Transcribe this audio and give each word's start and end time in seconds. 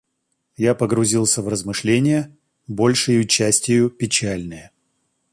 Я 0.57 0.73
погрузился 0.73 1.43
в 1.43 1.47
размышления, 1.47 2.35
большею 2.65 3.27
частию 3.27 3.91
печальные. 3.91 4.71